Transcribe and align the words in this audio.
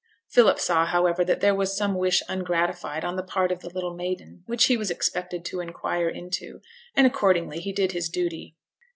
Philip 0.29 0.57
saw, 0.57 0.87
however, 0.87 1.23
that 1.23 1.41
there 1.41 1.53
was 1.53 1.77
some 1.77 1.93
wish 1.93 2.23
ungratified 2.27 3.05
on 3.05 3.17
the 3.17 3.21
part 3.21 3.51
of 3.51 3.59
the 3.59 3.69
little 3.69 3.93
maiden 3.93 4.41
which 4.47 4.65
he 4.65 4.75
was 4.75 4.89
expected 4.89 5.45
to 5.45 5.59
inquire 5.59 6.09
into, 6.09 6.59
and, 6.95 7.05
accordingly, 7.05 7.59
he 7.59 7.71
did 7.71 7.91
his 7.91 8.09
duty. 8.09 8.55